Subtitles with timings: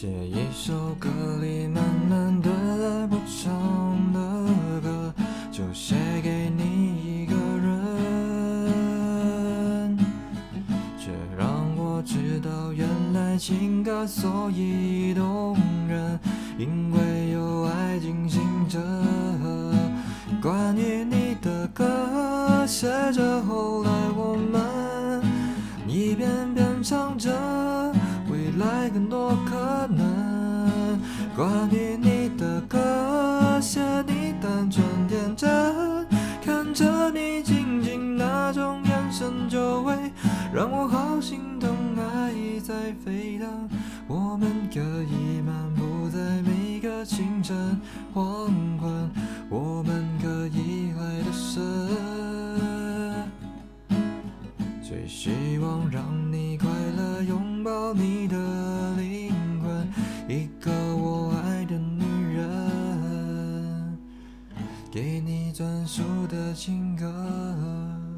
[0.00, 1.10] 写一首歌
[1.42, 3.52] 里满满的爱不唱
[4.14, 4.18] 的
[4.80, 5.12] 歌，
[5.52, 6.64] 就写给你
[7.04, 7.68] 一个人，
[10.98, 15.54] 却让我知道原来情歌所以动
[15.86, 16.18] 人，
[16.56, 18.40] 因为有爱进行
[18.70, 18.80] 着。
[20.40, 25.22] 关于你的歌，写着后来我们
[25.86, 27.30] 一遍遍唱着
[28.60, 31.00] 来更多可能。
[31.34, 36.06] 关于你的歌，写你单纯天真，
[36.44, 39.94] 看着你静静那种眼神，就会
[40.52, 41.70] 让我好心疼。
[41.96, 43.68] 爱在沸腾，
[44.06, 47.80] 我们可以漫步在每个清晨
[48.12, 48.46] 黄
[48.78, 49.10] 昏，
[49.48, 51.60] 我们可以爱得深。
[54.82, 58.36] 最希望让你快乐，拥抱你的
[64.92, 68.09] 给你专属的情歌。